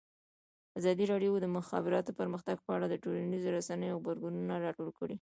ازادي 0.79 1.05
راډیو 1.11 1.33
د 1.41 1.43
د 1.45 1.47
مخابراتو 1.57 2.15
پرمختګ 2.19 2.57
په 2.65 2.71
اړه 2.75 2.85
د 2.89 2.95
ټولنیزو 3.03 3.53
رسنیو 3.57 3.99
غبرګونونه 3.99 4.53
راټول 4.65 4.89
کړي. 4.97 5.09